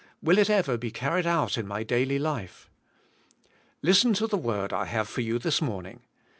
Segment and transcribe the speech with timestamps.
[0.19, 2.71] Will it ever be carried out in my dail}^ life?"
[3.83, 6.01] Listen to the word I have for you this morning".